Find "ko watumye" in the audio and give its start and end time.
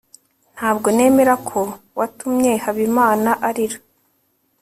1.49-2.53